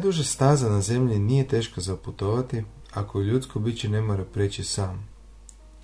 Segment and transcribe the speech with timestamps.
[0.00, 2.64] Najduža staza na zemlji nije teško zaputovati
[2.94, 5.08] ako ljudsko biće ne mora preći sam,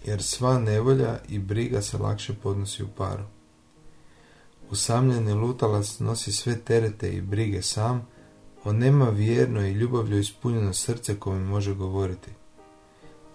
[0.05, 3.23] jer sva nevolja i briga se lakše podnosi u paru.
[4.71, 8.06] Usamljeni lutalac nosi sve terete i brige sam,
[8.65, 12.30] on nema vjerno i ljubavlju ispunjeno srce kome može govoriti.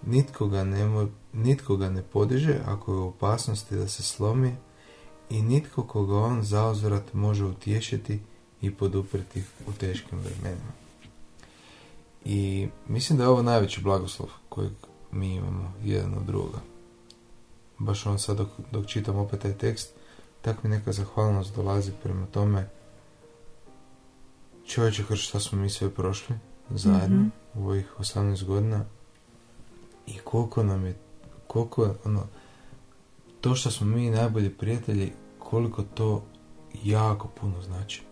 [0.05, 4.55] Nitko ga, ne, nitko ga ne podiže ako je u opasnosti da se slomi
[5.29, 8.20] i nitko koga on zauzvrat može utješiti
[8.61, 10.71] i podupriti u teškim vremenima.
[12.25, 14.71] I mislim da je ovo najveći blagoslov kojeg
[15.11, 16.59] mi imamo jedan od druga.
[17.77, 19.93] Baš on sad dok, dok čitam opet taj tekst,
[20.41, 22.70] tak mi neka zahvalnost dolazi prema tome
[24.67, 26.35] čovječe kroz šta smo mi sve prošli
[26.70, 28.85] zajedno mm u ovih 18 godina
[30.07, 30.96] i koliko nam je
[31.48, 32.27] koliko ono
[33.41, 36.23] to što smo mi najbolji prijatelji koliko to
[36.84, 38.03] jako puno znači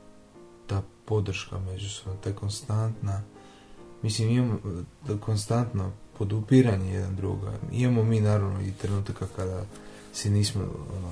[1.09, 3.21] podrška međusobno ta konstantna
[4.01, 4.59] mislim imamo
[5.19, 9.63] konstantno podupiranje jedan druga imamo mi naravno i trenutka kada
[10.13, 10.61] si nismo
[10.97, 11.11] ono,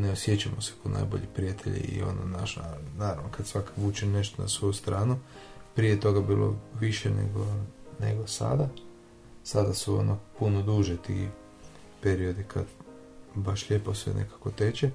[0.00, 2.62] ne osjećamo se kao najbolji prijatelji i ono naša,
[2.98, 5.18] naravno kad svaka vuče nešto na svoju stranu,
[5.74, 7.46] prije toga bilo više nego,
[8.00, 8.68] nego sada.
[9.44, 11.28] Sada su ono puno duže ti
[12.02, 12.64] periodi kad
[13.34, 14.90] baš lijepo sve nekako teče,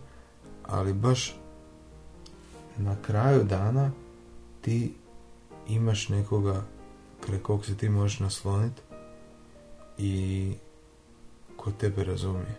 [0.64, 1.36] ali baš
[2.78, 3.92] na kraju dana
[4.64, 4.94] ti
[5.68, 6.64] imaš nekoga
[7.26, 8.82] kraj kog se ti možeš nasloniti
[9.98, 10.54] i
[11.58, 12.56] ko tebe razumije.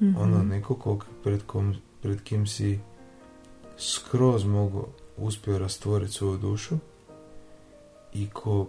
[0.00, 0.16] Mm-hmm.
[0.22, 2.78] Ono, neko kog, pred, kom, pred kim si
[3.78, 6.76] skroz mogu uspio rastvoriti svoju dušu
[8.14, 8.68] i ko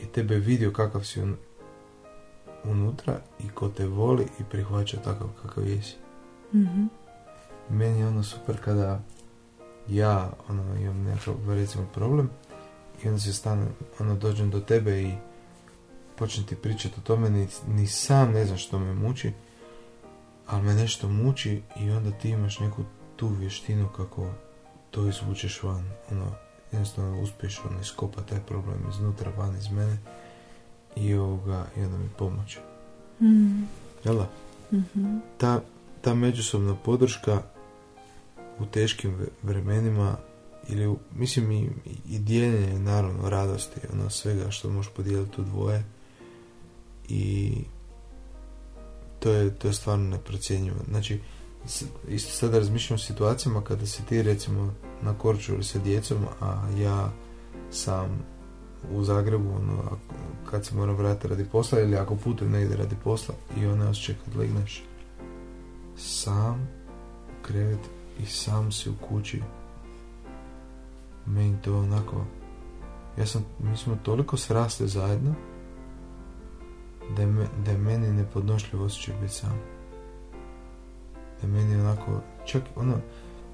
[0.00, 1.36] je tebe vidio kakav si un,
[2.64, 5.96] unutra i ko te voli i prihvaća takav kakav jesi.
[6.54, 6.88] Mm-hmm.
[7.70, 9.00] Meni je ono super kada
[9.88, 12.30] ja ono, imam nekakav recimo problem
[13.04, 13.66] i onda se stane,
[13.98, 15.12] ono dođem do tebe i
[16.16, 19.32] počnem ti pričati o tome, ni, ni sam ne znam što me muči,
[20.46, 22.84] ali me nešto muči i onda ti imaš neku
[23.16, 24.30] tu vještinu kako
[24.90, 26.32] to izvučeš van, ono,
[26.72, 29.98] jednostavno uspješ ono, iskopa taj problem iznutra van iz mene
[30.96, 32.58] i ovoga, i onda mi pomoći.
[33.20, 33.62] Mm.
[34.04, 34.22] Jel
[34.72, 35.60] mm Ta,
[36.00, 37.42] ta međusobna podrška
[38.60, 40.16] u teškim vremenima
[40.68, 41.70] ili mislim i,
[42.08, 45.84] i dijeljenje naravno radosti ono svega što možeš podijeliti u dvoje
[47.08, 47.54] i
[49.18, 50.76] to je, to je stvarno neprocjenjivo.
[50.88, 51.20] Znači,
[52.08, 55.14] isto sada razmišljam o situacijama kada si ti recimo na
[55.48, 57.12] ili sa djecom, a ja
[57.70, 58.24] sam
[58.92, 59.98] u Zagrebu, ono,
[60.50, 64.14] kad se moram vratiti radi posla ili ako putujem negdje radi posla i ona osjećaj
[64.24, 64.82] kad legneš
[65.96, 66.68] sam
[67.28, 67.80] u krevet
[68.18, 69.42] i sam si u kući
[71.26, 72.24] meni to onako
[73.18, 75.34] ja sam, mi smo toliko srasli zajedno
[77.16, 79.60] da je, da je meni nepodnošljivo osjećaj biti sam.
[81.40, 82.94] Da je meni onako, čak ono,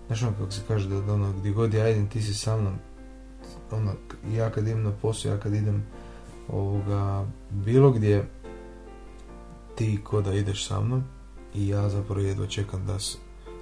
[0.06, 2.74] znaš ono kako se kaže, da, ono, gdje god ja idem, ti si sa mnom,
[3.70, 3.92] ono,
[4.32, 5.86] ja kad idem na posao, ja kad idem
[6.48, 8.28] ovoga, bilo gdje,
[9.74, 11.04] ti ko da ideš sa mnom
[11.54, 12.98] i ja zapravo jedva čekam da,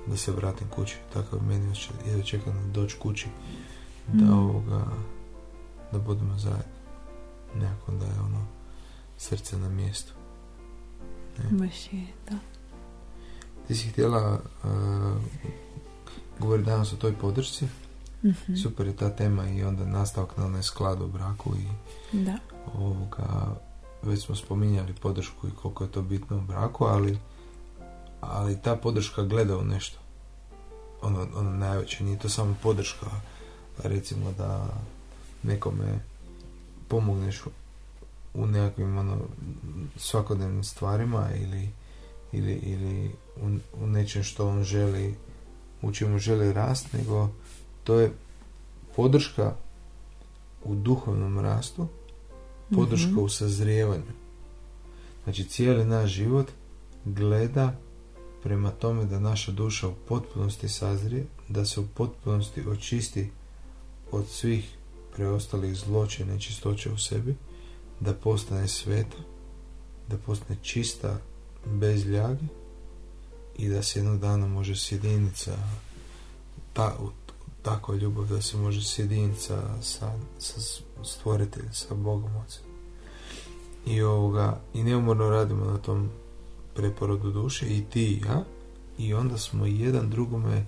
[0.06, 0.96] da se vratim kući.
[1.12, 1.74] Tako meni
[2.06, 3.28] jedva čekam da doći kući,
[4.12, 4.38] da mm.
[4.38, 4.84] ovoga,
[5.92, 6.72] da budemo zajedno.
[7.54, 8.46] Nekako da je ono,
[9.16, 10.12] srce na mjestu.
[11.38, 11.58] Ne?
[11.58, 12.36] Baš je, da.
[13.68, 14.70] Ti si htjela uh,
[16.38, 17.64] govoriti danas o toj podršci.
[18.22, 21.66] mm Super je ta tema i onda nastavak na onaj sklad u braku i
[22.16, 22.38] da.
[22.74, 23.56] ovoga,
[24.02, 27.18] već smo spominjali podršku i koliko je to bitno u braku, ali
[28.22, 29.98] ali ta podrška gleda u nešto.
[31.02, 33.06] Ono, ono najveće, nije to samo podrška,
[33.82, 34.68] recimo da
[35.42, 36.00] nekome
[36.88, 37.42] pomogneš
[38.34, 39.18] u nekakvim ono,
[39.96, 41.68] svakodnevnim stvarima ili,
[42.32, 45.14] ili, ili u, u nečem što on želi
[45.82, 47.28] u čemu želi rast, nego
[47.84, 48.12] to je
[48.96, 49.54] podrška
[50.64, 51.88] u duhovnom rastu,
[52.74, 54.12] podrška mm u sazrijevanju.
[55.24, 56.46] Znači cijeli naš život
[57.04, 57.72] gleda
[58.42, 63.30] prema tome da naša duša u potpunosti sazrije, da se u potpunosti očisti
[64.10, 64.76] od svih
[65.16, 67.36] preostalih zločina i čistoće u sebi
[68.00, 69.16] da postane sveta,
[70.08, 71.18] da postane čista
[71.64, 72.44] bez ljage
[73.58, 75.56] i da se jednog dana može sjediniti sa
[76.72, 76.96] ta,
[77.62, 80.60] takva ljubav da se može sjediniti sa, sa, sa
[81.04, 82.62] stvoriteljem, sa Bogom Ocem.
[83.86, 86.10] I ovoga, i neumorno radimo na tom
[86.74, 88.44] preporodu duše i ti i ja
[88.98, 90.64] i onda smo jedan drugome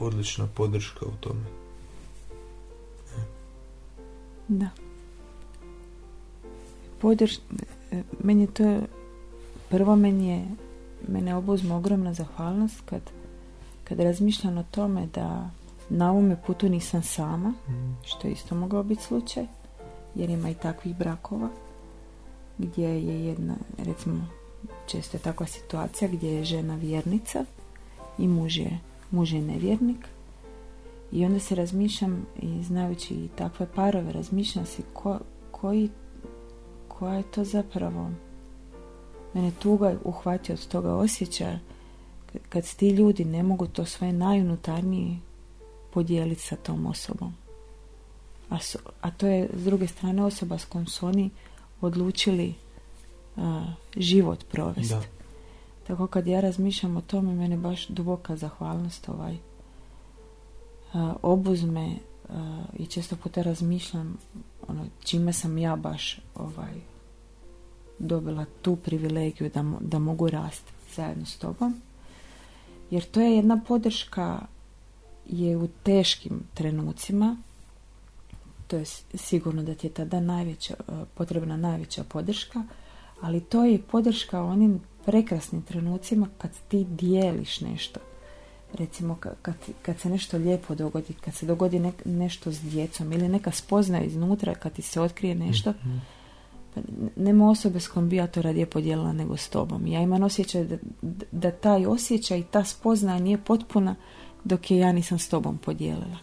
[0.00, 1.44] odlična podrška u tome.
[4.48, 4.68] Da.
[7.00, 7.38] Podrž...
[7.92, 8.80] e, Meni je to...
[9.68, 10.44] Prvo meni je...
[11.08, 13.00] Mene obuzme ogromna zahvalnost kad,
[13.84, 15.50] kad razmišljam o tome da
[15.88, 17.96] na ovome putu nisam sama, Mm.
[18.04, 19.46] što je isto mogao biti slučaj,
[20.14, 21.48] jer ima i takvih brakova
[22.58, 24.26] gdje je jedna, recimo,
[24.86, 27.44] često je takva situacija gdje je žena vjernica
[28.18, 28.78] i muž je,
[29.10, 30.06] muž je nevjernik.
[31.12, 35.18] I onda se razmišljam i znajući i takve parove razmišljam si ko,
[35.50, 35.90] koji,
[36.88, 38.10] koja je to zapravo.
[39.34, 41.58] Mene tuga uhvati od toga osjećaja
[42.48, 45.18] kad- ti ljudi ne mogu to svoje najunutarnije
[45.92, 47.34] podijeliti sa tom osobom.
[48.48, 51.30] A, so- a to je s druge strane osoba s kojom su oni
[51.80, 52.54] odlučili
[53.36, 53.64] a,
[53.96, 54.94] život provesti
[55.86, 59.36] tako kad ja razmišljam o tome, mene baš duboka zahvalnost ovaj
[60.92, 61.96] a, obuzme
[62.28, 64.18] a, i često puta razmišljam
[64.68, 66.74] ono, čime sam ja baš ovaj
[67.98, 71.80] dobila tu privilegiju da, da mogu rasti zajedno s tobom.
[72.90, 74.40] Jer to je jedna podrška
[75.26, 77.36] je u teškim trenucima.
[78.66, 78.84] To je
[79.14, 80.74] sigurno da ti je tada najveća,
[81.14, 82.62] potrebna najveća podrška,
[83.24, 88.00] ali to je i podrška onim prekrasnim trenucima kad ti dijeliš nešto.
[88.74, 93.12] Recimo ka- kad, kad se nešto lijepo dogodi, kad se dogodi nek- nešto s djecom
[93.12, 95.96] ili neka spoznaja iznutra kad ti se otkrije nešto, Mhm.
[96.74, 96.80] pa
[97.16, 99.86] nema osobe s kojom bi ja to radije podijelila nego s tobom.
[99.86, 103.94] Ja imam osjećaj da, da- da taj osjećaj i ta spoznaja nije potpuna
[104.44, 106.18] dok je ja nisam s tobom podijelila.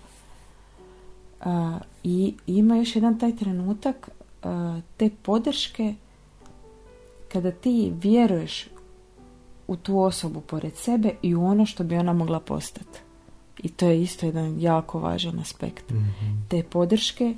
[1.41, 4.09] A, I ima još jedan taj trenutak
[4.43, 5.95] a, te podrške
[7.31, 8.67] kada ti vjeruješ
[9.67, 12.99] u tu osobu pored sebe i u ono što bi ona mogla postati.
[13.63, 16.31] I to je isto jedan jako važan aspekt Mhm.
[16.49, 17.35] te podrške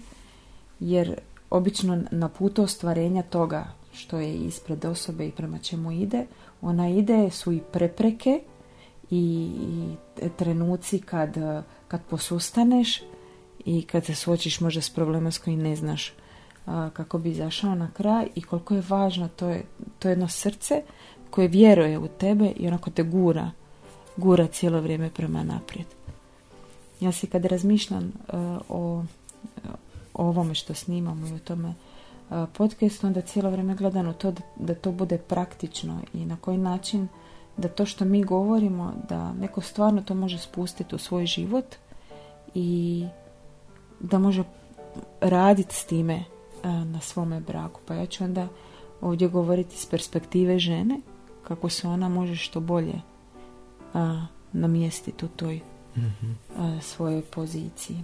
[0.79, 1.19] jer
[1.49, 6.25] obično na putu ostvarenja toga što je ispred osobe i prema čemu ide,
[6.61, 8.39] ona ide su i prepreke
[9.09, 9.49] i,
[10.21, 11.37] i trenuci kad,
[11.87, 13.01] kad posustaneš
[13.65, 16.13] i kad se suočiš možda s problemom s kojim ne znaš
[16.65, 19.63] kako bi izašao na kraj i koliko je važno to je,
[19.99, 20.81] to je jedno srce
[21.29, 23.51] koje vjeruje u tebe i onako te gura
[24.17, 25.87] gura cijelo vrijeme prema naprijed.
[26.99, 28.37] Ja si kad razmišljam e,
[28.69, 29.03] o,
[30.13, 34.31] o ovome što snimamo i o tome e, podcastu, onda cijelo vrijeme gledam u to
[34.31, 37.07] da, da to bude praktično i na koji način
[37.57, 41.65] da to što mi govorimo, da neko stvarno to može spustiti u svoj život
[42.53, 43.05] i
[43.99, 44.43] da može
[45.21, 46.23] raditi s time
[46.63, 47.79] na svome braku.
[47.85, 48.47] Pa ja ću onda
[49.01, 50.99] ovdje govoriti s perspektive žene,
[51.43, 53.01] kako se ona može što bolje
[53.93, 55.59] a, namjestiti u toj
[55.97, 56.31] Mhm.
[56.57, 57.97] a, svojoj poziciji.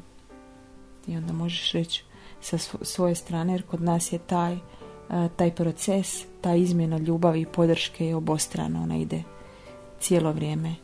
[1.08, 2.04] I onda možeš reći
[2.42, 4.58] sa svo- svoje strane, jer kod nas je taj,
[5.10, 6.08] a, taj proces,
[6.42, 9.24] ta izmjena ljubavi i podrške je obostrana, ona ide
[10.00, 10.76] cijelo vrijeme.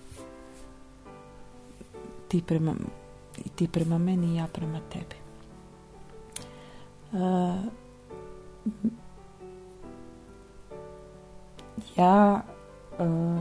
[2.28, 2.76] Ti prema,
[3.56, 5.16] ti prema meni i ja prema tebi.
[11.98, 12.42] Ja
[13.00, 13.40] a,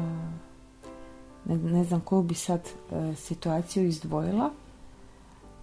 [1.44, 4.50] ne, znam koju bi sad e, situaciju izdvojila,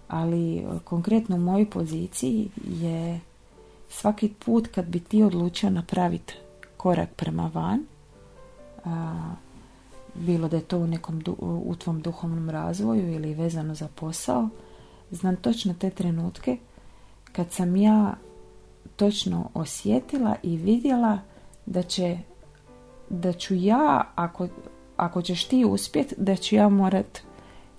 [0.08, 3.20] ali e, konkretno u mojoj poziciji je
[3.88, 6.34] svaki put kad bi ti odlučio napraviti
[6.76, 7.80] korak prema van,
[10.14, 14.48] bilo da je to u nekom u tvom duhovnom razvoju ili vezano za posao,
[15.10, 16.56] znam točno te trenutke
[17.32, 18.14] kad sam ja
[18.96, 21.18] točno osjetila i vidjela
[21.66, 22.18] da će
[23.10, 24.48] da ću ja ako
[24.96, 27.20] ako ćeš ti uspjet, da ću ja morat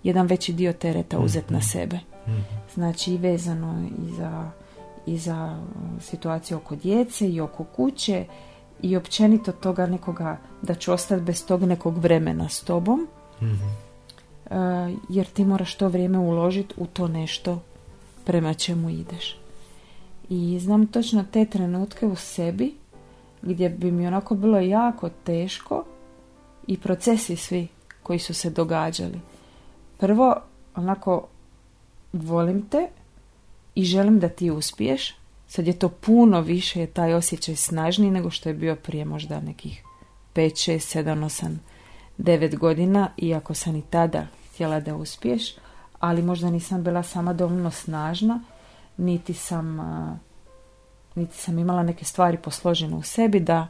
[0.04, 2.00] jedan veći dio tereta uzeti na sebe.
[2.28, 2.40] Mhm.
[2.74, 4.52] Znači i vezano i za,
[5.06, 8.26] i za uh, situaciju oko djece i oko kuće
[8.82, 13.08] i općenito toga nekoga da ću ostati bez tog nekog vremena s tobom
[13.42, 13.54] Mhm.
[13.54, 17.62] uh, jer ti moraš to vrijeme uložiti u to nešto
[18.26, 19.38] prema čemu ideš.
[20.30, 22.74] I znam točno te trenutke u sebi
[23.42, 25.86] gdje bi mi onako bilo jako teško
[26.68, 27.68] i procesi svi
[28.04, 29.20] koji su se događali.
[29.98, 30.36] Prvo,
[30.76, 31.28] onako,
[32.14, 32.88] volim te
[33.76, 35.16] i želim da ti uspiješ.
[35.48, 39.42] Sad je to puno više, je taj osjećaj snažniji nego što je bio prije možda
[39.42, 39.84] nekih
[40.36, 41.56] 5, 6, 7, 8,
[42.18, 45.56] 9 godina, iako sam i tada htjela da uspiješ,
[46.00, 48.40] ali možda nisam bila sama dovoljno snažna,
[48.98, 49.80] niti sam,
[51.16, 53.68] niti sam imala neke stvari posložene u sebi da,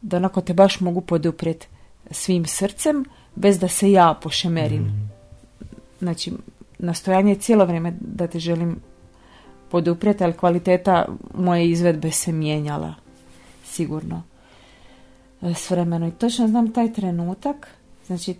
[0.00, 1.66] da onako te baš mogu poduprijeti
[2.10, 3.04] svim srcem,
[3.34, 4.82] bez da se ja pošemerim.
[4.82, 5.04] Mhm.
[5.98, 6.32] Znači,
[6.78, 8.80] nastojanje je cijelo vrijeme da te želim
[9.70, 12.94] poduprijeti, ali kvaliteta moje izvedbe se mijenjala
[13.64, 14.22] sigurno
[15.42, 16.08] e, s vremenom.
[16.08, 17.68] I točno znam taj trenutak,
[18.06, 18.34] znači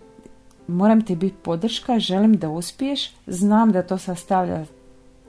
[0.67, 4.65] moram ti biti podrška, želim da uspiješ, znam da to sastavlja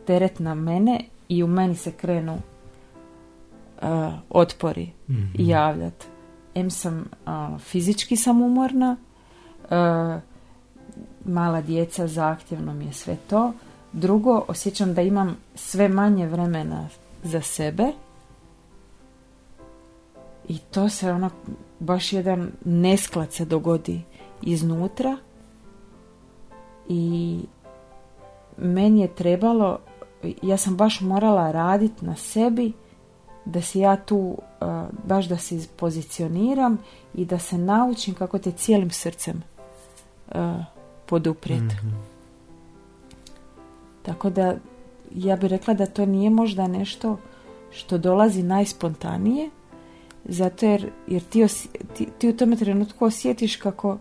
[0.09, 2.39] teret na mene i u meni se krenu
[3.83, 3.89] uh,
[4.31, 5.33] otpori mm-hmm.
[5.39, 6.07] javljati.
[6.55, 7.05] Em sam
[7.59, 8.97] fizički sam umorna,
[11.25, 13.53] mala djeca, zahtjevno mi je sve to.
[13.93, 16.89] Drugo, osjećam da imam sve manje vremena
[17.23, 17.93] za sebe
[20.49, 21.31] i to se ono,
[21.81, 24.01] baš jedan nesklad se dogodi
[24.43, 25.17] iznutra
[26.89, 27.39] i
[28.57, 29.79] meni je trebalo,
[30.43, 32.73] ja sam baš morala raditi na sebi
[33.45, 34.37] da se ja tu, uh,
[35.05, 36.79] baš da se pozicioniram
[37.15, 39.43] i da se naučim kako te cijelim srcem
[40.29, 40.35] uh,
[41.07, 41.75] poduprijeti.
[41.75, 41.89] Mhm.
[44.03, 44.55] Tako da
[45.15, 47.17] ja bih rekla da to nije možda nešto
[47.71, 49.51] što dolazi najspontanije,
[50.25, 51.47] zato jer, jer ti,
[51.97, 53.99] ti, ti u tome trenutku osjetiš kako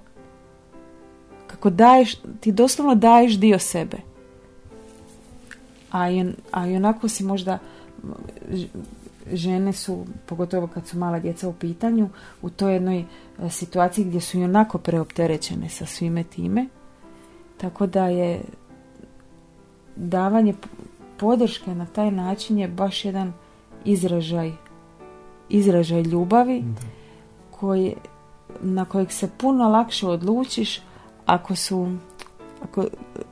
[1.48, 3.98] kako daješ, ti doslovno daješ dio sebe.
[6.02, 7.60] A, i, a i onako si možda
[9.34, 12.10] žene su, pogotovo kad su mala djeca u pitanju,
[12.42, 13.06] u toj jednoj e,
[13.50, 16.68] situaciji gdje su i onako preopterećene sa svime time.
[17.58, 18.42] Tako da je
[19.96, 20.54] davanje
[21.18, 23.34] podrške na taj način je baš jedan
[23.86, 24.52] izražaj
[25.50, 26.64] izražaj ljubavi
[27.52, 27.96] koji,
[28.62, 30.82] na kojeg se puno lakše odlučiš
[31.26, 31.98] ako su
[32.64, 32.86] ako,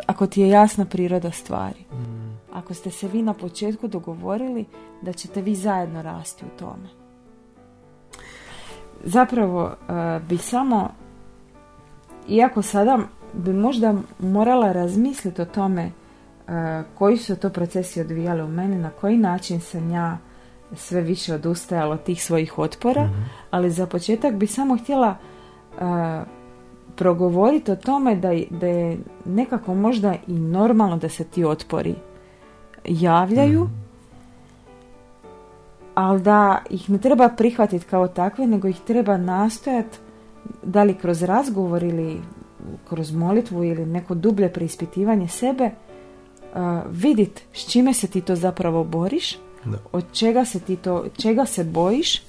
[0.07, 1.79] ako ti je jasna priroda stvari.
[1.91, 2.24] Mm.
[2.55, 4.65] Ako ste se vi na početku dogovorili
[5.01, 6.89] da ćete vi zajedno rasti u tome.
[9.03, 10.89] Zapravo uh, bi samo
[12.27, 12.99] iako sada
[13.33, 16.53] bi možda morala razmisliti o tome uh,
[16.97, 20.17] koji su to procesi odvijali u meni, na koji način sam ja
[20.73, 23.21] sve više odustajala od tih svojih otpora, mhm.
[23.51, 25.15] ali za početak bi samo htjela
[25.77, 25.81] uh,
[26.95, 31.95] progovoriti o tome da, da je nekako možda i normalno da se ti otpori
[32.87, 33.83] javljaju, mm.
[35.95, 39.97] ali da ih ne treba prihvatiti kao takve, nego ih treba nastojati
[40.63, 42.21] da li kroz razgovor ili
[42.89, 45.69] kroz molitvu ili neko dublje preispitivanje sebe
[46.53, 49.37] uh, vidit s čime se ti to zapravo boriš,
[49.91, 52.21] od čega se ti to, čega se bojiš,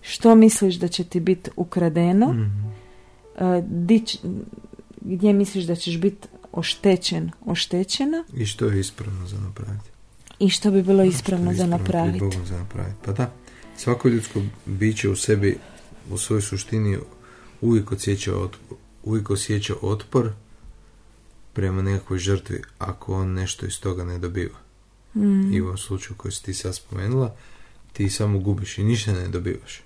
[0.00, 2.74] što misliš da će ti biti ukradeno, mm
[5.00, 8.24] gdje misliš da ćeš biti oštećen, oštećena.
[8.34, 9.90] I što je ispravno za napraviti.
[10.44, 12.38] I što bi bilo ispravno, za napraviti.
[12.44, 12.96] za napraviti.
[13.04, 13.32] Pa da,
[13.76, 15.58] svako ljudsko biće u sebi,
[16.10, 16.98] u svojoj suštini
[17.60, 20.32] uvijek osjeća, otpor, uvijek osjeća otpor
[21.52, 24.58] prema nekakvoj žrtvi ako on nešto iz toga ne dobiva.
[25.14, 25.52] Mm.
[25.52, 27.34] I u ovom slučaju koji si ti sad spomenula,
[27.92, 29.82] ti samo gubiš i ništa ne dobivaš.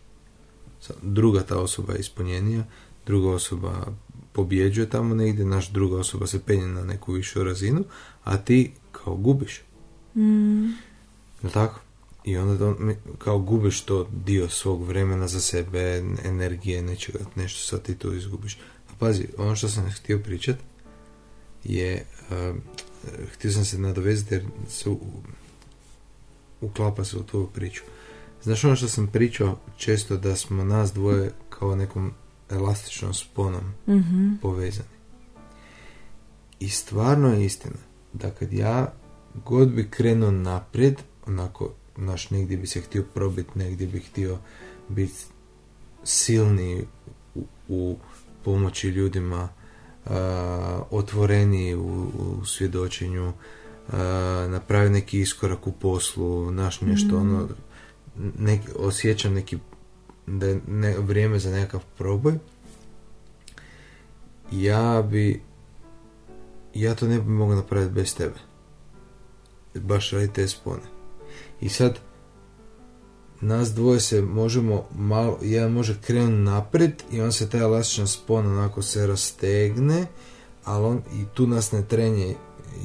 [1.03, 2.65] Druga ta osoba je ispunjenija,
[3.07, 3.87] druga osoba
[4.33, 7.85] pobjeđuje tamo negdje, naš druga osoba se penje na neku višu razinu,
[8.25, 9.63] a ti kao gubiš.
[10.19, 10.75] Mm.
[11.53, 11.81] Tako?
[12.25, 12.75] I onda
[13.19, 18.59] kao gubiš to dio svog vremena za sebe, energije, nečega, nešto sad ti tu izgubiš.
[18.91, 20.57] A pazi, ono što sam htio pričat
[21.65, 22.57] je, uh,
[23.33, 24.91] htio sam se nadovezati jer se
[26.61, 27.83] uklapa se u tu priču.
[28.43, 32.13] Znaš ono što sam pričao često da smo nas dvoje kao nekom
[32.51, 34.89] elastičnom sponom mm povezani.
[36.61, 37.77] I stvarno je istina
[38.13, 38.93] da kad ja
[39.35, 44.39] god bi krenuo naprijed, onako, naš negdje bi se htio probiti, negdje bi htio
[44.89, 45.25] biti
[46.05, 46.85] silni
[47.35, 47.97] u, u
[48.45, 49.49] pomoći ljudima,
[50.05, 50.13] uh,
[50.91, 52.07] otvoreniji u,
[52.41, 53.95] u svjedočenju, uh,
[54.51, 57.21] napravi neki iskorak u poslu, naš nešto, mm.
[57.21, 57.49] ono,
[58.39, 59.59] neki, osjećam neki
[60.27, 62.39] da je ne, vrijeme za nekakav proboj,
[64.53, 65.41] ja bi
[66.75, 68.39] ja to ne bi mogao napraviti bez tebe.
[69.75, 70.83] Baš radi te spone.
[71.61, 71.99] I sad
[73.41, 78.47] nas dvoje se možemo malo, jedan može krenuti naprijed i on se taj elastičan spon
[78.47, 80.07] onako se rastegne,
[80.65, 82.35] ali on i tu nas ne trenje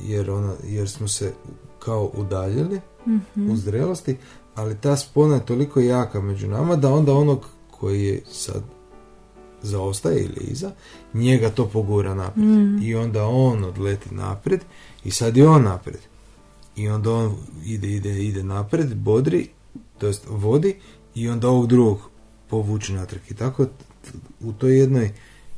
[0.03, 1.33] jer, ona, jer smo se
[1.79, 4.17] kao udaljili mm u zrelosti,
[4.55, 8.63] ali ta spona je toliko jaka među nama da onda onog koji je sad
[9.61, 10.71] zaostaje ili iza,
[11.13, 12.49] njega to pogura naprijed.
[12.49, 12.79] Mm.
[12.81, 14.61] I onda on odleti naprijed
[15.03, 15.99] i sad je on naprijed.
[16.75, 19.47] I onda on ide, ide, ide naprijed, bodri,
[19.97, 20.75] to jest vodi
[21.15, 21.99] i onda ovog drugog
[22.49, 23.21] povuče natrag.
[23.29, 23.65] I tako
[24.41, 25.11] u toj jednoj,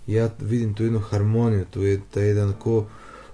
[0.08, 2.86] ja vidim tu jednu harmoniju, tu je taj jedan ko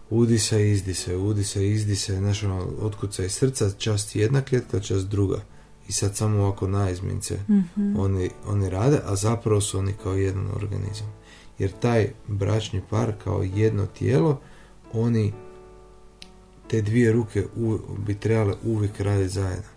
[0.10, 5.08] udisa i izdise, udisa i izdise, znaš ono, otkuca iz srca, čast jedna kljetka, čast
[5.08, 5.42] druga.
[5.88, 8.00] I sad samo ovako naizmince Mhm.
[8.00, 11.14] oni, oni rade, a zapravo su oni kao jedan organizam.
[11.60, 14.40] Jer taj bračni par kao jedno tijelo,
[14.94, 15.34] oni
[16.72, 19.70] te dvije ruke u, bi trebale uvijek raditi zajedno.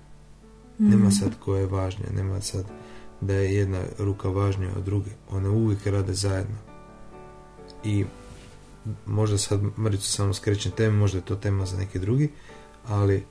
[0.78, 1.10] Nema Mhm.
[1.10, 2.64] sad koja je važnija, nema sad
[3.20, 5.10] da je jedna ruka važnija od druge.
[5.30, 6.56] One uvijek rade zajedno.
[7.84, 8.04] I
[9.06, 12.30] možda sad mrvicu samo skrećem teme, možda je to tema za neki drugi,
[12.86, 13.24] ali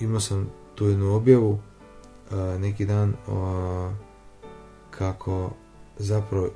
[0.00, 1.60] imao sam tu jednu objavu
[2.30, 3.94] a, neki dan a,
[4.90, 5.52] kako
[5.98, 6.50] zapravo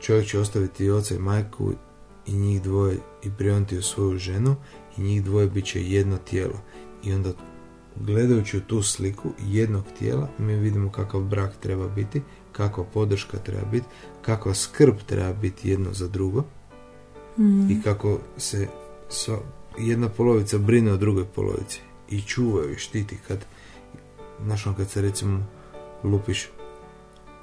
[0.00, 1.72] čovjek će ostaviti i oca i majku
[2.26, 4.56] i njih dvoje i prionti u svoju ženu
[4.98, 6.60] i njih dvoje bit će jedno tijelo.
[7.04, 7.32] I onda
[7.96, 13.64] gledajući u tu sliku jednog tijela mi vidimo kakav brak treba biti, kakva podrška treba
[13.64, 13.86] biti,
[14.22, 16.44] kakva skrb treba biti jedno za drugo
[17.38, 17.70] Mhm.
[17.70, 18.68] i kako se
[19.08, 19.38] sva,
[19.78, 23.38] jedna polovica brine o drugoj polovici i čuvaju i štiti kad
[24.44, 25.46] znaš ono kad se recimo
[26.04, 26.48] lupiš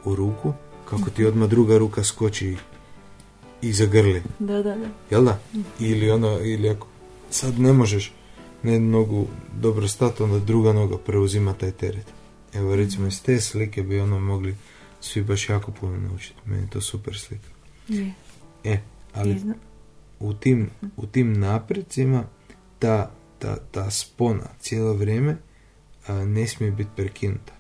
[0.06, 0.54] u ruku
[0.90, 2.58] kako ti odmah druga ruka skoči
[3.62, 4.88] i zagrli Da, da, da.
[5.10, 5.40] jel da?
[5.80, 6.88] ili ono ili ako
[7.36, 8.13] sad ne možeš
[8.63, 9.27] na jednu nogu
[9.62, 12.06] dobro stati onda druga noga preuzima taj teret.
[12.54, 14.56] Evo recimo iz te slike bi ono mogli
[15.01, 16.39] svi baš jako puno naučiti.
[16.46, 17.48] Meni je to super slika.
[17.88, 18.13] Je.
[18.63, 18.80] e
[19.13, 19.42] ali
[20.20, 22.24] u tim, u tim naprecima
[22.80, 25.38] ta, ta, ta spona cijelo vrijeme
[26.08, 27.54] a, ne smije biti prekinuta.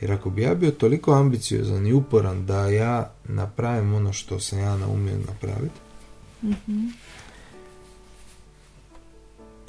[0.00, 4.58] Jer ako bi ja bio toliko ambiciozan i uporan da ja napravim ono što sam
[4.58, 5.80] ja naumio napraviti,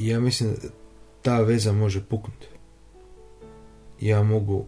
[0.07, 0.67] Ja mislim da
[1.22, 2.48] ta veza može puknuti.
[4.01, 4.66] Ja mogu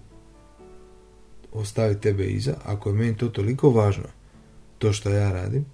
[1.53, 4.03] ostaviti tebe iza, ako je meni to toliko važno,
[4.77, 5.65] to što ja radim,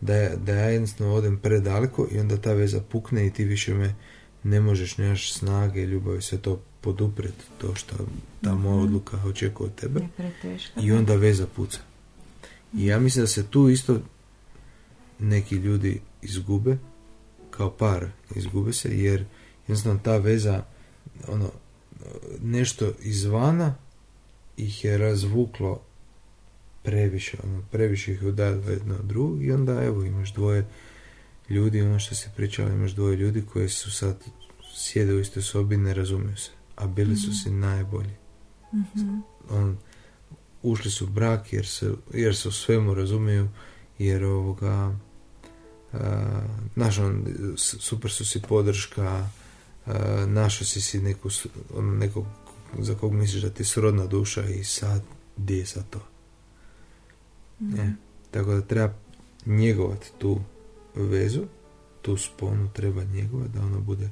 [0.00, 3.74] da ja, da ja jednostavno odem predaleko i onda ta veza pukne i ti više
[3.74, 3.94] me
[4.42, 7.96] ne možeš, nemaš snage, ljubavi, sve to poduprijeti, to što
[8.42, 8.84] ta moja Mhm.
[8.84, 10.00] odluka očekuje od tebe.
[10.80, 11.78] I onda veza puca.
[12.74, 14.00] I ja mislim da se tu isto
[15.18, 16.76] neki ljudi izgube,
[17.58, 19.24] kao par izgube se, jer
[19.68, 20.64] jednostavno ta veza,
[21.28, 21.50] ono,
[22.42, 23.74] nešto izvana
[24.56, 25.80] ih je razvuklo
[26.82, 30.66] previše, ono, previše ih je udaljilo jedno od drugog i onda evo imaš dvoje
[31.48, 34.24] ljudi, ono što si pričala, imaš dvoje ljudi koji su sad
[34.74, 37.36] sjede u istoj sobi i ne razumiju se, a bili su Mhm.
[37.44, 38.14] si najbolji
[38.74, 39.18] Mhm.
[39.50, 39.78] on,
[40.62, 43.48] ušli su u brak jer se, jer se u svemu razumiju,
[43.98, 44.96] jer ovoga,
[46.74, 49.28] znaš, on, s- super su si podrška,
[49.86, 51.28] a, našao si si neku,
[51.74, 52.24] ono, nekog
[52.78, 55.02] za kog misliš da ti je srodna duša i sad,
[55.36, 56.00] gdje je sad to?
[57.78, 57.90] E,
[58.30, 58.94] tako da treba
[59.46, 60.40] njegovati tu
[60.94, 61.42] vezu,
[62.02, 64.10] tu sponu treba njegovati da ona bude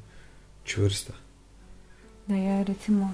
[0.64, 1.12] čvrsta.
[2.26, 3.12] Da ja recimo,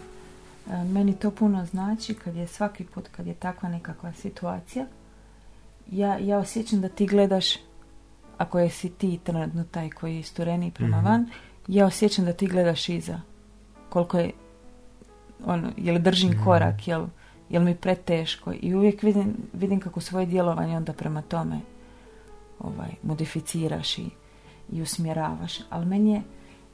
[0.71, 4.87] e, meni to puno znači kad je svaki put kad je takva nekakva situacija,
[5.91, 7.47] ja, ja osjećam da ti gledaš,
[8.39, 11.07] ako je si ti trenutno taj koji je istureniji prema Mhm.
[11.07, 11.31] van,
[11.69, 13.21] ja osjećam da ti gledaš iza.
[13.89, 14.31] Koliko je,
[15.45, 16.45] ono, jel držim Mhm.
[16.45, 17.07] korak, jel,
[17.51, 21.61] jel mi preteško i uvijek vidim, vidim kako svoje djelovanje onda prema tome
[22.61, 24.07] ovaj, modificiraš i,
[24.73, 25.61] i usmjeravaš.
[25.71, 26.23] Ali meni je,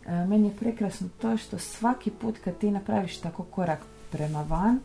[0.06, 4.78] e, meni je prekrasno to što svaki put kad ti napraviš tako korak prema van,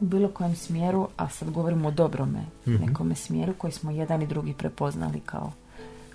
[0.00, 2.84] u bilo kojem smjeru, a sad govorimo o dobrome Mhm.
[2.84, 5.52] nekome smjeru koji smo jedan i drugi prepoznali kao,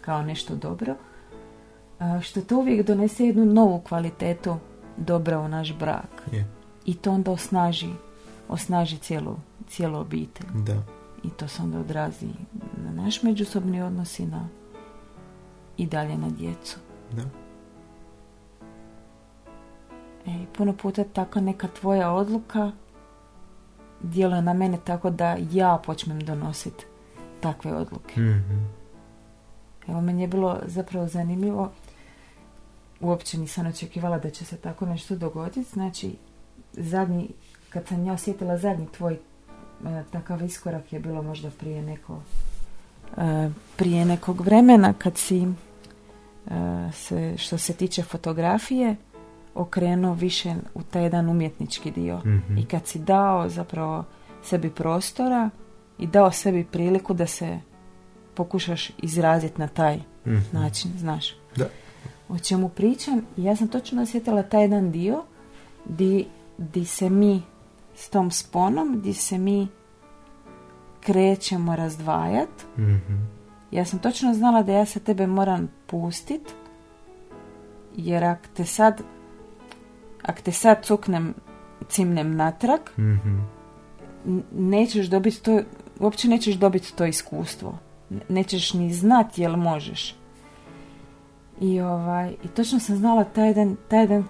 [0.01, 0.95] kao nešto dobro,
[1.99, 4.55] a, što to uvijek donese jednu novu kvalitetu
[4.97, 6.23] dobra u naš brak.
[6.31, 6.47] Je,
[6.85, 7.89] I to onda osnaži,
[8.49, 9.35] osnaži cijelu,
[9.67, 10.47] cijelu obitelj.
[10.55, 10.83] da.
[11.23, 12.27] I to se onda odrazi
[12.85, 14.47] na naš međusobni odnos i na
[15.77, 16.77] i dalje na djecu.
[17.11, 17.21] Da.
[20.25, 22.71] E, puno puta taka neka tvoja odluka
[24.03, 26.85] djeluje na mene tako da ja počnem donositi
[27.39, 28.21] takve odluke.
[28.21, 28.57] Mhm.
[29.87, 31.71] Evo, meni je bilo zapravo zanimljivo.
[32.99, 35.69] Uopće nisam očekivala da će se tako nešto dogoditi.
[35.69, 36.15] Znači,
[36.73, 37.29] zadnji,
[37.69, 39.17] kad sam ja osjetila zadnji tvoj e,
[40.11, 42.21] takav iskorak je bilo možda prije neko
[43.17, 45.49] e, prije nekog vremena kad si e,
[46.93, 48.95] se, što se tiče fotografije
[49.55, 52.57] okrenuo više u taj jedan umjetnički dio Mhm.
[52.57, 54.03] i kad si dao zapravo
[54.43, 55.49] sebi prostora
[55.99, 57.59] i dao sebi priliku da se
[58.33, 60.37] pokušaš izraziti na taj Mhm.
[60.51, 61.35] način, znaš.
[61.55, 61.65] Da.
[62.29, 65.23] O čemu pričam ja sam točno osjetila taj jedan dio
[65.85, 66.25] di,
[66.57, 67.41] di se mi
[67.95, 69.67] s tom sponom, di se mi
[70.99, 73.13] krećemo razdvajat Mhm.
[73.71, 76.41] Ja sam točno znala da ja se tebe moram pustit,
[77.95, 79.01] jer ak te sad,
[80.23, 81.33] ak te sad cuknem,
[81.87, 83.39] cimnem natrag, Mhm.
[84.25, 85.59] n- nećeš dobiti to,
[85.99, 87.77] uopće nećeš dobiti to iskustvo.
[88.29, 90.15] Nećeš ni znat jel možeš.
[91.61, 94.25] I ovaj, i točno sam znala taj jedan, taj jedan,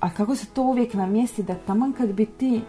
[0.00, 2.60] a kako se to uvijek namjesti da taman kad bi ti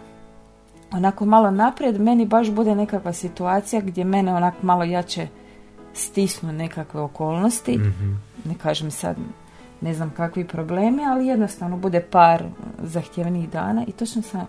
[0.92, 5.28] onako malo naprijed, meni baš bude nekakva situacija gdje mene onako malo jače
[5.94, 8.12] stisnu nekakve okolnosti Mhm.
[8.44, 9.16] ne kažem sad
[9.82, 12.44] ne znam kakvi problemi, ali jednostavno bude par
[12.82, 14.46] zahtjevnijih dana i točno sam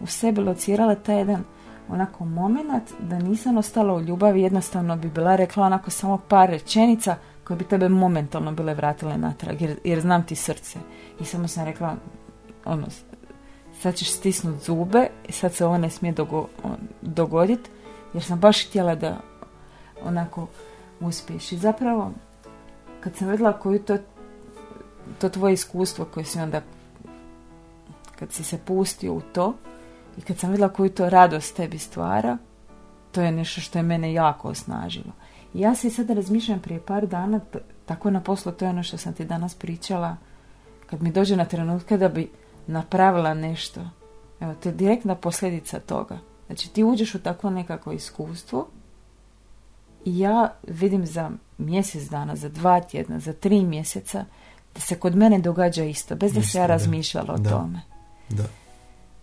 [0.00, 1.44] u sebi locirala taj jedan
[1.88, 7.16] onako moment da nisam ostala u ljubavi, jednostavno bi bila rekla onako samo par rečenica
[7.44, 10.78] koje bi tebe momentalno bile vratile natrag, jer, jer znam ti srce.
[11.20, 11.94] I samo sam rekla,
[12.64, 12.86] ono,
[13.82, 16.48] sad ćeš stisnut zube i sad se ovo ne smije dogo,
[17.02, 17.70] dogoditi,
[18.14, 19.20] jer sam baš htjela da
[20.04, 20.46] onako
[21.00, 21.52] uspiješ.
[21.52, 22.10] I zapravo,
[23.00, 23.98] kad sam vidjela koju to,
[25.18, 26.62] to tvoje iskustvo koje si onda,
[28.18, 29.54] kad si se pustio u to,
[30.18, 32.38] i kad sam vidjela koju to radost tebi stvara,
[33.12, 35.12] to je nešto što je mene jako osnažilo.
[35.54, 37.40] I ja se i sada razmišljam prije par dana,
[37.86, 40.16] tako na poslu, to je ono što sam ti danas pričala,
[40.86, 42.30] kad mi dođe na trenutke da bi
[42.66, 43.80] napravila nešto.
[44.40, 46.18] Evo, to je direktna posljedica toga.
[46.46, 48.68] Znači, ti uđeš u takvo nekako iskustvo
[50.04, 54.24] i ja vidim za mjesec dana, za dva tjedna, za tri mjeseca,
[54.78, 57.50] se kod mene događa isto, bez da se ja razmišljala o Da.
[57.50, 57.80] tome.
[58.28, 58.44] Da.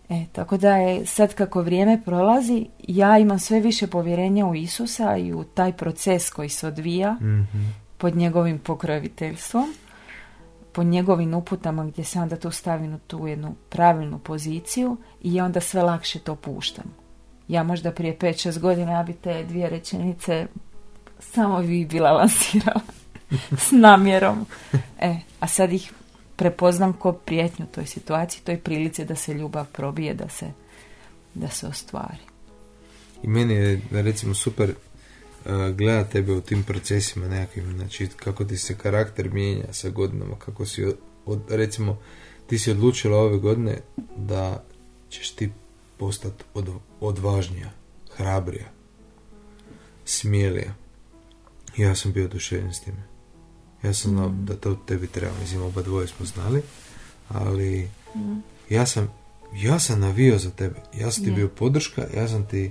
[0.08, 5.16] E, tako da je sad kako vrijeme prolazi, ja imam sve više povjerenja u Isusa
[5.16, 7.62] i u taj proces koji se odvija Mhm.
[7.98, 9.74] pod njegovim pokroviteljstvom,
[10.72, 15.44] pod njegovim uputama gdje se onda tu stavim u tu jednu pravilnu poziciju i ja
[15.44, 16.84] onda sve lakše to puštam.
[17.48, 20.46] Ja možda prije 5-6 godina ja bi te dvije rečenice
[21.20, 22.80] samo bi bila lansirala
[23.66, 24.46] s namjerom.
[25.00, 25.92] E, a sad ih
[26.36, 30.46] prepoznam ko prijetnju toj situaciji, toj prilici da se ljubav probije, da se,
[31.34, 32.22] da se ostvari.
[33.22, 38.56] I meni je recimo super uh, gledat tebe u tim procesima nekakvim, znači kako ti
[38.56, 40.84] se karakter mijenja sa godinama, kako si
[41.26, 41.98] od, recimo
[42.46, 43.80] ti si odlučila ove godine
[44.16, 44.64] da
[45.10, 45.50] ćeš ti
[45.98, 46.68] postati od,
[47.00, 47.70] odvažnija,
[48.16, 48.68] hrabrija,
[50.04, 50.74] smijelija.
[51.76, 53.13] Ja sam bio oduševljen s time.
[53.84, 54.44] Ja sam znao Mm.
[54.46, 56.62] da to tebi treba, mislim oba dvoje smo znali,
[57.28, 57.88] ali
[58.70, 59.08] ja sam
[59.54, 60.74] ja sam navio za tebe.
[60.98, 62.70] Ja sam ti bio podrška, ja sam ti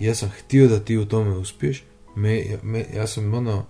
[0.00, 1.82] ja sam htio da ti u tome uspiješ.
[2.16, 3.64] Me, me, ja sam ono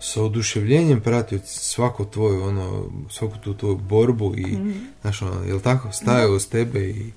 [0.00, 4.72] sa oduševljenjem pratio svaku tvoju ono, svaku tu tvoju borbu i Mhm.
[5.02, 7.12] znaš ono, jel tako, stajao uz tebe i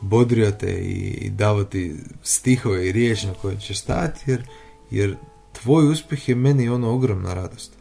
[0.00, 4.42] bodrio te i, i davao ti stihove i riječ na koje ćeš stajati jer,
[4.90, 5.16] jer
[5.62, 7.72] tvoj uspjeh je meni ono ogromna radost.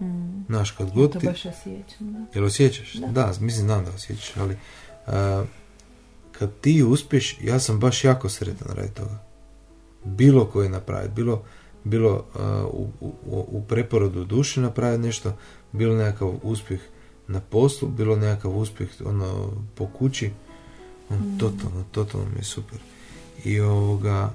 [0.00, 0.44] Mm.
[0.46, 1.26] Znaš, kad god to ti...
[1.26, 2.12] baš osjećam.
[2.12, 2.18] Da.
[2.34, 2.94] Jel osjećaš?
[2.94, 3.06] Da.
[3.06, 4.56] Da, mislim znam da osjećaš, ali
[5.06, 5.44] a,
[6.32, 9.18] kad ti uspješ, ja sam baš jako sretan radi toga.
[10.04, 11.42] Bilo koje napraviti, bilo,
[11.84, 13.12] bilo a, u, u,
[13.48, 15.36] u preporodu duše napraviti nešto,
[15.72, 16.80] bilo nekakav uspjeh
[17.28, 20.30] na poslu, bilo nekakav uspjeh ono, po kući,
[21.10, 21.38] on, Mm.
[21.38, 22.78] totalno, totalno mi je super.
[23.44, 24.30] I ovoga,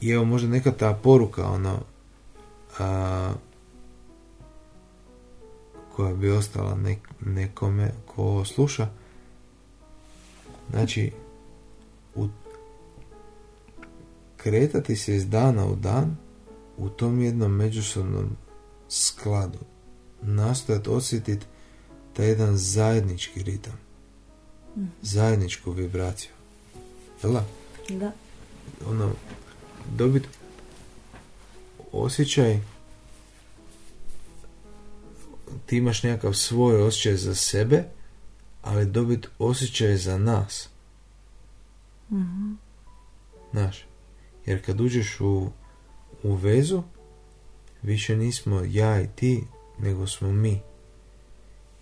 [0.00, 1.78] i evo možda neka ta poruka, ono,
[2.78, 3.32] a,
[5.96, 8.88] koja bi ostala nek- nekome ko sluša.
[10.70, 11.12] Znači,
[12.14, 12.28] u,
[14.36, 16.16] kretati se iz dana u dan
[16.76, 18.36] u tom jednom međusobnom
[18.88, 19.58] skladu.
[20.22, 21.46] Nastojati osjetiti
[22.12, 23.78] taj jedan zajednički ritam.
[24.76, 24.86] Mhm.
[25.02, 26.30] Zajedničku vibraciju.
[27.22, 27.44] Jel da?
[27.88, 28.12] Da.
[28.90, 29.12] ono,
[29.88, 30.28] dobiti
[31.92, 32.60] osjećaj
[35.66, 37.84] ti imaš nekakav svoj osjećaj za sebe,
[38.62, 40.68] ali dobiti osjećaj za nas,
[42.10, 42.52] Mhm.
[43.52, 43.86] znaš.
[44.46, 45.50] Jer kad uđeš u,
[46.22, 46.82] u vezu,
[47.82, 49.44] više nismo ja i ti,
[49.78, 50.60] nego smo mi.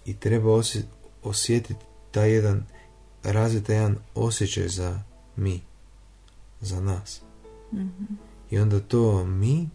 [0.04, 0.86] I treba osje-
[1.22, 2.66] osjetiti taj jedan,
[3.22, 5.02] razviti jedan osjećaj za
[5.36, 5.60] mi,
[6.60, 7.20] za nas.
[7.74, 8.14] Mhm.
[8.50, 9.68] I onda to mi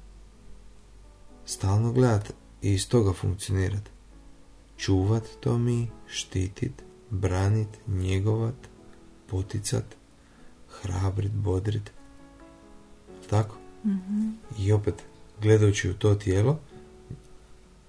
[1.45, 3.89] stalno gledat i iz toga funkcionirat.
[4.77, 8.55] Čuvat to mi, štitit, branit, njegovat,
[9.27, 9.85] poticat,
[10.69, 11.91] hrabrit, bodrit.
[13.29, 13.55] Tako?
[13.85, 14.29] Mhm.
[14.59, 15.03] I opet,
[15.41, 16.59] gledajući u to tijelo,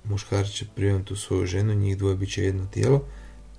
[0.04, 3.04] muškarac će primiti tu svoju ženu, njih dvoje bit će jedno tijelo,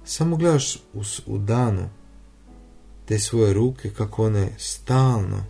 [0.06, 1.90] samo gledaš u, u danu
[3.06, 5.44] te svoje ruke kako one stalno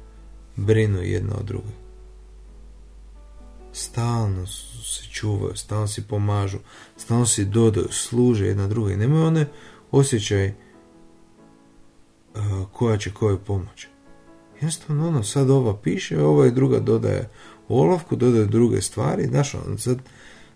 [0.56, 1.72] brinu jedna od druge.
[3.74, 4.48] stalno
[4.84, 6.58] se čuvaju, stalno si pomažu,
[6.98, 9.48] stalno si dodaju, služe jedna druga i nemaju one
[9.92, 10.54] osjećaj uh,
[12.72, 13.88] koja će kojoj pomoć.
[14.56, 17.30] Jednostavno ono, sad ova piše, ova i druga dodaje
[17.68, 19.98] olovku, dodaje druge stvari, znaš, ono, sad,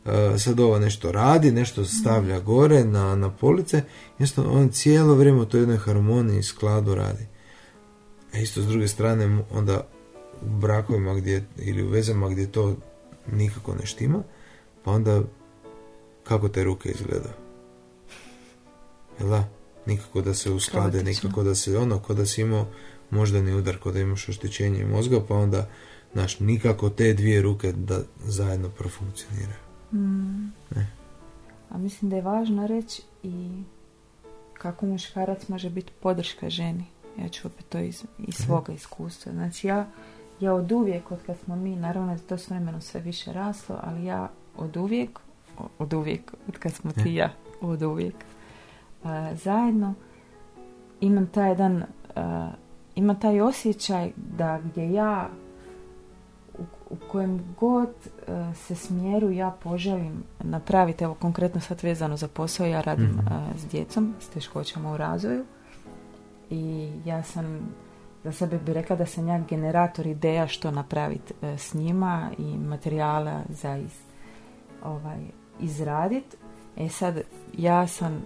[0.06, 5.42] uh, sad ova nešto radi, nešto stavlja gore na, na police, jednostavno on cijelo vrijeme
[5.42, 7.26] u toj jednoj harmoniji i skladu radi.
[8.36, 9.88] A isto s druge strane, onda
[10.41, 12.76] u brakovima gdje, ili u vezama gdje to
[13.32, 14.24] nikako ne štima,
[14.84, 15.21] pa onda
[16.24, 17.34] kako te ruke izgledaju?
[19.19, 19.50] Jel da?
[19.86, 22.67] Nikako da se usklade, nikako da se ono, ko da si imao
[23.10, 25.69] moždani udar, ko da imaš oštećenje mozga, pa onda,
[26.13, 29.60] znaš, nikako te dvije ruke da zajedno profunkcioniraju.
[29.93, 30.54] Mm.
[30.76, 30.91] Ne.
[31.69, 33.63] A mislim da je važno reći i
[34.54, 36.86] kako muškarac može biti podrška ženi.
[37.21, 39.32] Ja ću opet to iz, iz svoga iskustva.
[39.32, 39.88] Znači ja,
[40.39, 44.06] ja od uvijek, od kad smo mi, naravno to s vremenom sve više raslo, ali
[44.06, 45.19] ja od uvijek,
[45.80, 48.15] od uvijek, od kad smo ti i ja, od uvijek,
[49.04, 49.93] a, zajedno
[51.01, 51.84] imam taj jedan,
[52.15, 52.51] a,
[52.95, 55.30] imam taj osjećaj da gdje ja
[56.58, 57.89] u, u kojem god
[58.28, 63.28] e, se smjeru ja poželim napraviti, evo konkretno sad vezano za posao, ja radim Mhm.
[63.28, 65.45] e, s djecom, s teškoćama u razvoju
[66.50, 67.76] i ja sam
[68.24, 72.58] za sebe bi rekla da sam ja generator ideja što napraviti e, s njima i
[72.58, 73.92] materijala za iz,
[74.84, 75.20] ovaj,
[75.60, 76.36] izradit.
[76.78, 77.22] E sad,
[77.58, 78.26] ja sam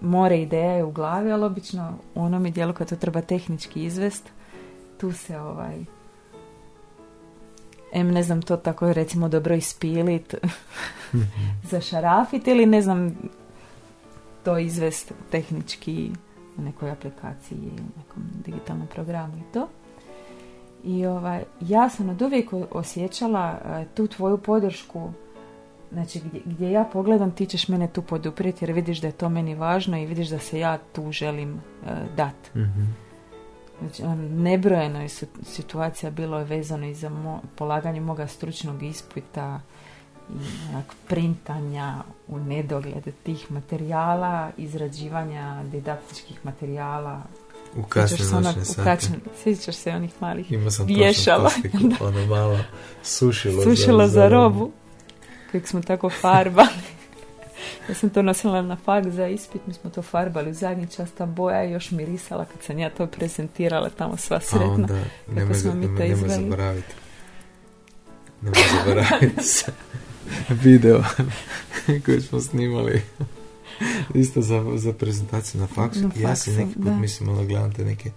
[0.00, 4.30] more ideja je u glavi, ali obično u onome dijelu kad to treba tehnički izvest,
[4.98, 5.84] tu se ovaj
[7.92, 10.34] em ne znam to tako recimo dobro ispilit
[11.70, 13.14] zašarafit ili ne znam
[14.44, 16.10] to izvest tehnički
[16.58, 19.68] u nekoj aplikaciji u nekom digitalnom programu i to
[20.84, 25.10] i ovaj, ja sam od uvijek osjećala eh, tu tvoju podršku
[25.92, 29.28] znači gdje, gdje ja pogledam ti ćeš mene tu poduprijeti jer vidiš da je to
[29.28, 32.82] meni važno i vidiš da se ja tu želim eh, dat Mhm.
[33.80, 35.08] Znači, on, nebrojeno je
[35.42, 39.60] situacija bilo je vezano i za mo, polaganje moga stručnog ispita
[40.70, 47.22] onak, printanja u nedogled tih materijala, izrađivanja didaktičkih materijala.
[47.76, 49.06] U kasne noćne sate.
[49.42, 51.50] Sjećaš se onih malih sam vješala.
[52.00, 52.58] ono malo
[53.02, 54.72] sušilo, sušila za robu,
[55.50, 56.68] kojeg smo tako farbali.
[57.88, 61.10] ja sam to nosila na fak za ispit, mi smo to farbali u zadnji čas,
[61.10, 64.66] ta boja je još mirisala kad sam ja to prezentirala tamo sva A sretna.
[64.68, 64.94] onda
[65.28, 66.44] nemoj, smo mi nemoj, to nemoj izveli.
[66.44, 66.94] zaboraviti.
[68.40, 69.72] Nemoj zaboraviti se.
[70.64, 71.04] video
[72.04, 73.02] koji smo snimali
[74.14, 76.00] isto za, za prezentaciju na faksu.
[76.00, 76.96] Na ja se neki put da.
[76.96, 78.10] mislim, ono, gledam te neke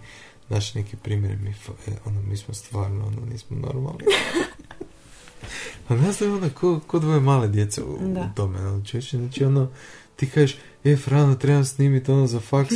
[0.48, 1.50] naše neke primjere, mi,
[1.86, 4.04] e, ono, mi smo stvarno, ono, nismo normalni.
[5.88, 8.32] A ne znam, ono, ko, ko dvoje male djece u, u Da.
[8.34, 9.68] tome, ono, čeče, znači, ono,
[10.16, 12.74] ti kažeš, e, Frano, trebam snimiti ono za faks,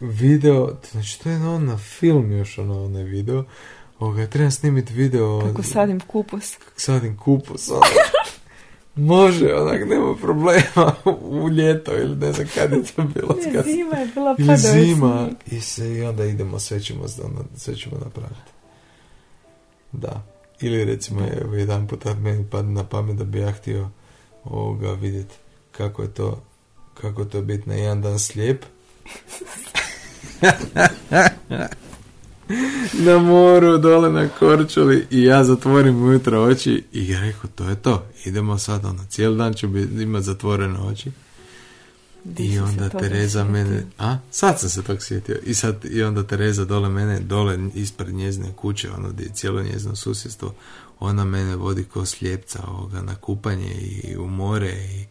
[0.00, 3.44] video, znači, to je ono na film još, ono, onaj video,
[3.98, 6.56] ovoga, trebam snimiti video, Kako sadim kupus.
[6.56, 7.80] kako sadim kupus, ono,
[9.00, 10.94] može, onak, nema problema,
[11.44, 15.28] u ljeto, ili ne znam kad je to bilo, kad- zima je bila je zima
[15.46, 17.04] i, se, i onda idemo, sve ćemo,
[17.56, 18.50] sve ćemo napraviti.
[19.92, 20.22] Da.
[20.60, 23.88] Ili recimo, evo, jedan puta meni padne na pamet da bi ja htio
[24.44, 25.34] ovoga vidjeti
[25.72, 26.42] kako je to
[26.94, 28.64] kako je to biti na jedan dan slijep.
[33.06, 37.76] na moru, dole na Korčuli i ja zatvorim ujutro oči i ja rekao, to je
[37.76, 39.66] to, idemo sad, ono, cijeli dan ću
[40.00, 41.10] imati zatvorene oči.
[42.24, 45.36] Di I se onda Tereza mene, a sad sam se tog sjetio.
[45.44, 49.62] I sad i onda Tereza dole mene, dole ispred njezine kuće, ono gdje je cijelo
[49.62, 50.54] njezino susjedstvo,
[51.00, 55.04] ona mene vodi ko slijepca ovoga na kupanje i u more i,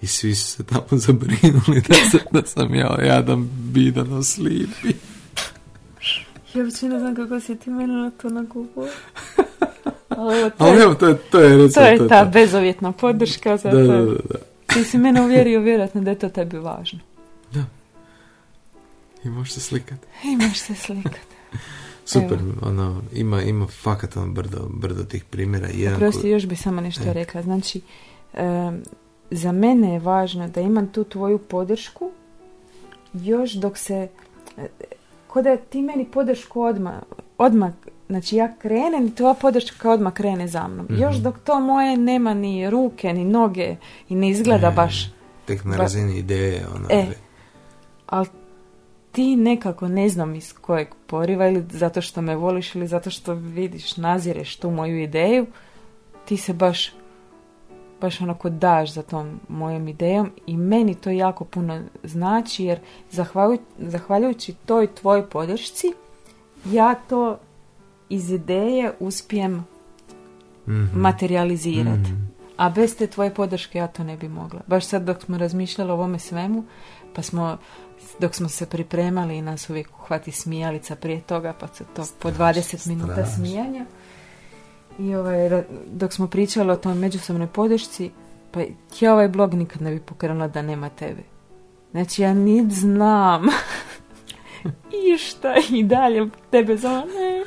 [0.00, 4.94] i svi su se tamo zabrinuli da, sam, da sam ja jadan bidano slipi.
[6.54, 8.86] Ja uopće ne znam kako si ti mene na to nakupo.
[10.08, 12.08] Ali evo, to, je, evo, to je, to je to recimo je to.
[12.08, 13.56] ta bezovjetna podrška.
[13.56, 14.38] Zato Da, da, da, da.
[14.66, 16.98] Ti si mene uvjerio vjerojatno da je to tebi važno.
[19.24, 20.06] I možeš se slikati.
[20.24, 21.20] Imaš se slikat.
[22.04, 25.68] Super, ono, ima, ima fakat ono brdo, brdo tih primjera.
[25.68, 27.12] Jedan ko- Prosti, još bi samo nešto E.
[27.12, 27.42] rekla.
[27.42, 27.80] Znači,
[28.34, 28.82] em,
[29.30, 32.10] za mene je važno da imam tu tvoju podršku
[33.14, 34.08] još dok se
[35.34, 36.94] ko da ti meni podršku odmah,
[37.38, 37.72] odmah
[38.08, 40.86] znači ja krenem i tvoja podrška odmah krene za mnom.
[40.86, 41.02] Mhm.
[41.02, 43.76] Još dok to moje nema ni ruke, ni noge
[44.08, 44.76] i ne izgleda Ne.
[44.76, 45.10] baš,
[45.44, 47.06] Tek na Ba- razini ideje, ono, E.
[48.06, 48.26] ali
[49.12, 53.34] ti nekako ne znam iz kojeg poriva ili zato što me voliš ili zato što
[53.34, 55.46] vidiš, nazireš tu moju ideju,
[56.24, 56.92] ti se baš
[58.04, 62.80] baš onako daš za tom mojom idejom i meni to jako puno znači jer
[63.78, 65.92] zahvaljujući toj tvojoj podršci
[66.64, 67.38] ja to
[68.08, 69.52] iz ideje uspijem
[70.66, 72.10] mm materializirati.
[72.12, 72.22] Mhm.
[72.56, 74.60] A bez te tvoje podrške ja to ne bi mogla.
[74.66, 76.64] Baš sad dok smo razmišljali o ovome svemu,
[77.14, 77.58] pa smo
[78.18, 82.30] dok smo se pripremali i nas uvijek uhvati smijalica prije toga, pa se to po
[82.30, 83.84] 20 minuta smijanja.
[84.98, 88.10] I ovaj, dok smo pričali o toj međusobnoj podršci,
[88.50, 88.60] pa
[89.00, 91.22] ja ovaj blog nikad ne bi pokrenula da nema tebe.
[91.90, 93.46] Znači ja nit znam
[95.14, 97.44] i šta i dalje tebe zove, ne,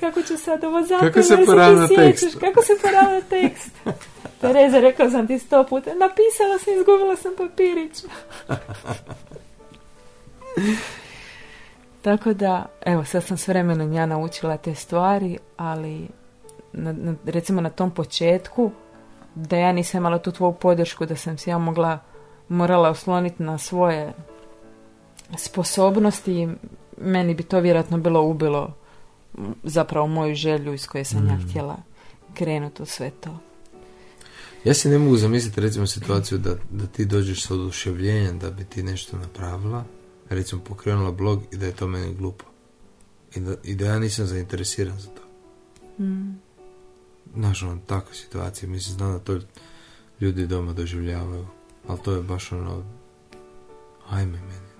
[0.00, 1.12] kako će sad ovo zapevati?
[1.12, 2.38] Kako se poravna tekst?
[2.40, 3.70] Kako se poravna tekst?
[4.40, 8.04] Tereza, rekao sam ti sto puta, napisala sam, izgubila sam papirić.
[12.02, 16.08] Tako da, evo, sad sam s vremenom ja naučila te stvari, ali
[16.72, 18.70] na, recimo na tom početku,
[19.34, 21.98] da ja nisam imala tu tvoju podršku, da sam se ja mogla,
[22.48, 24.12] morala osloniti na svoje
[25.38, 26.48] sposobnosti,
[26.98, 28.74] meni bi to vjerojatno bilo ubilo
[29.62, 31.48] zapravo moju želju iz koje sam ja mm.
[31.48, 31.76] htjela
[32.34, 33.38] krenuti u sve to.
[34.64, 38.64] Ja se ne mogu zamisliti recimo situaciju da, da ti dođeš sa oduševljenjem da bi
[38.64, 39.84] ti nešto napravila,
[40.28, 42.44] recimo pokrenula blog i da je to meni glupo.
[43.34, 45.22] I da, i da ja nisam zainteresiran za to.
[46.02, 46.40] Mm.
[47.34, 48.68] Znaš, ono, takva situacija.
[48.68, 49.38] Mislim, znam da to
[50.20, 51.46] ljudi doma doživljavaju.
[51.88, 52.82] Ali to je baš ono,
[54.10, 54.72] ajme meni.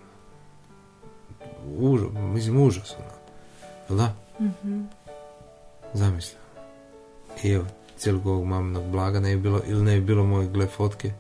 [1.77, 3.97] Užas, mislim, užas, ono.
[3.97, 4.17] da?
[4.41, 4.89] Mm-hmm.
[5.95, 6.43] Zamislim.
[7.45, 10.67] I evo, cijelog ovog maminog blaga ne bi bilo, ili ne bi bilo moje gle
[10.67, 11.13] fotke.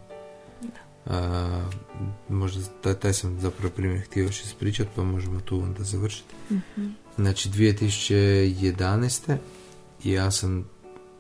[1.06, 1.64] A,
[2.28, 6.34] možda taj, taj sam zapravo primjer htio još ispričati, pa možemo tu onda završiti.
[6.50, 6.96] Mm-hmm.
[7.16, 9.36] Znači, 2011.
[10.04, 10.71] ja sam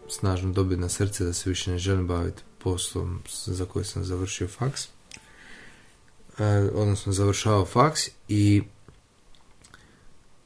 [0.08, 4.48] snažno dobio na srce da se više ne želim baviti poslom za koji sam završio
[4.48, 4.88] faks.
[6.38, 8.62] E, odnosno završavao faks i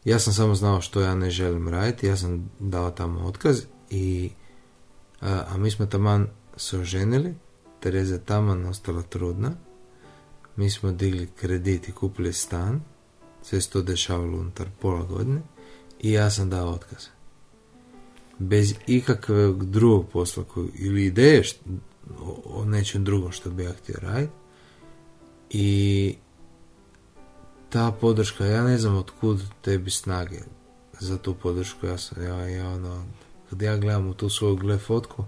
[0.05, 4.31] ja sam samo znao što ja ne želim raditi, ja sam dao tamo otkaz i
[5.21, 7.35] a, a mi smo taman se oženili,
[7.81, 9.51] Tereza taman ostala trudna,
[10.57, 12.81] mi smo digli kredit i kupili stan,
[13.43, 15.43] sve se to dešavalo unutar pola godine
[16.01, 17.16] i ja sam dao otkaz.
[18.39, 21.43] Bez ikakvog drugog posla koji, ili ideje
[22.21, 24.33] o, o nečem drugom što bi ja htio raditi
[25.51, 26.15] i
[27.71, 30.39] ta podrška, ja ne znam otkud tebi snage
[31.01, 33.05] za tu podršku, ja sam, ja, ja ono,
[33.51, 35.25] kad ja gledam u tu svoju gle fotku,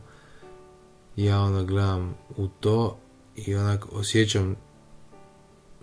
[1.16, 2.98] ja ono gledam u to
[3.36, 4.56] i onak osjećam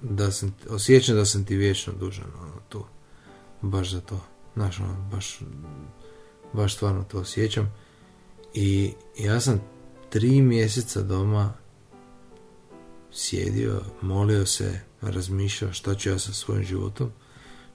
[0.02, 2.86] da sam, osjećam da sam ti vječno dužan, ono, tu,
[3.62, 4.20] baš za to,
[4.56, 5.40] znaš, ono, baš,
[6.56, 7.74] baš stvarno to osjećam
[8.54, 9.62] i ja sam
[10.10, 11.54] tri mjeseca doma
[13.12, 17.12] sjedio, molio se, razmišljao šta ću ja sa svojim životom,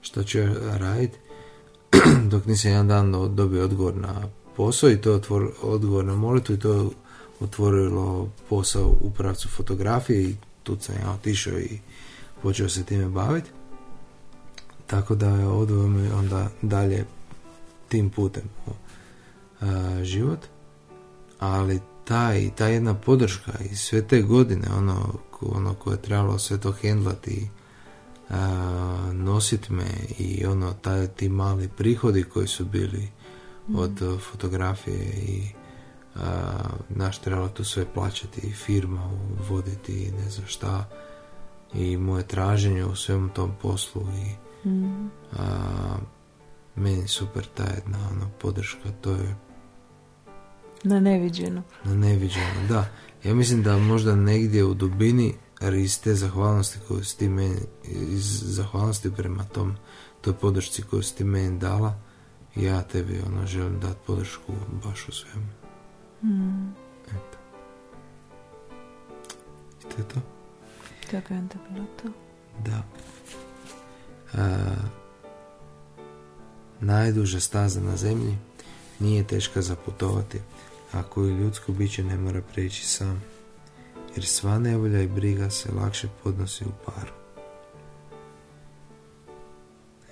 [0.01, 1.17] šta ću ja raditi,
[2.31, 6.59] dok nisam jedan dan dobio odgovor na posao i to otvor, odgovor na molitvu i
[6.59, 6.91] to
[7.39, 11.79] otvorilo posao u pravcu fotografije i tu sam ja otišao i
[12.41, 13.49] počeo se time baviti.
[14.87, 15.45] Tako da je
[15.87, 17.05] mi onda dalje
[17.91, 18.43] tim putem
[20.03, 20.39] život.
[21.39, 26.57] Ali taj, ta jedna podrška i sve te godine, ono, ono koje je trebalo sve
[26.57, 27.49] to hendlati,
[29.13, 33.09] nosit me i ono, taj, ti mali prihodi koji su bili
[33.67, 33.75] mm.
[33.75, 35.43] od fotografije i
[36.15, 36.47] a,
[36.89, 39.11] naš trebalo to sve plaćati i firma
[39.49, 40.89] voditi i ne znam šta
[41.73, 45.09] i moje traženje u svemu tom poslu i mm.
[45.33, 45.97] a,
[46.81, 49.35] meni super ta jedna ono, podrška to je
[50.83, 51.63] na neviđeno.
[51.83, 52.85] Na neviđeno, da.
[53.23, 55.33] Ja mislim da možda negdje u dubini
[55.77, 59.75] iz te zahvalnosti koju si ti meni, iz zahvalnosti prema tom,
[60.21, 61.99] toj podršci koju si ti meni dala,
[62.55, 64.53] ja tebi ono, želim dati podršku
[64.83, 65.47] baš u svemu.
[66.23, 66.73] Mm.
[67.07, 67.37] Eto.
[69.79, 70.21] I to je to.
[71.11, 72.09] Kako je onda bilo to?
[72.65, 72.83] Da.
[74.33, 74.73] A,
[76.81, 78.37] najduža staza na zemlji
[78.99, 80.39] nije teška zaputovati,
[80.91, 83.23] a koju ljudsko biće ne mora preći sam,
[84.15, 87.13] jer sva nevolja i briga se lakše podnosi u paru.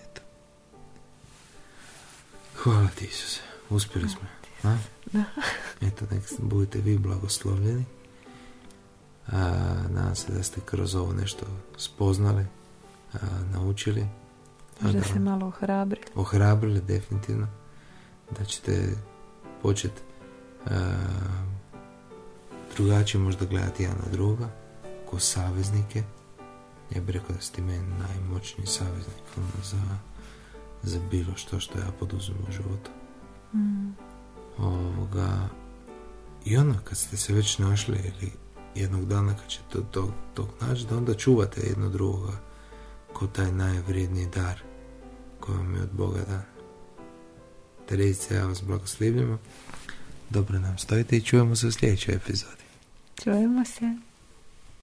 [0.02, 0.22] Eto.
[2.56, 4.22] Hvala ti Isuse, uspjeli smo.
[4.64, 4.78] A?
[5.12, 5.24] Da.
[5.82, 7.86] Eto, nek budete vi blagoslovljeni.
[9.28, 9.38] A,
[9.90, 11.46] nadam se da ste kroz ovo nešto
[11.78, 12.46] spoznali,
[13.14, 13.18] a,
[13.54, 14.19] naučili.
[14.82, 16.08] Da se malo ohrabrili.
[16.16, 17.48] Ohrabrili, definitivno.
[18.38, 18.96] Da ćete
[19.62, 20.02] početi
[22.76, 24.50] drugačije možda gledati jedan na druga,
[25.10, 26.04] ko saveznike.
[26.96, 29.98] Ja bih rekao da si ti meni najmoćniji saveznik ono, za,
[30.84, 32.92] za bilo što što ja poduzim u životu.
[33.54, 33.90] Mm.
[34.58, 35.50] Ovoga,
[36.46, 38.32] I ono, kad ste se već našli ili
[38.76, 42.34] jednog dana kad ćete to, tog, tog naći, da onda čuvate jedno drugoga
[43.14, 44.69] ko taj najvrijedniji dar
[45.40, 46.44] koji vam je od Boga dan.
[47.88, 49.40] Terezice, ja vas blagoslivljamo.
[50.30, 52.64] Dobro nam stojite i čujemo se u sljedećoj epizodi.
[53.24, 54.09] Čujemo se.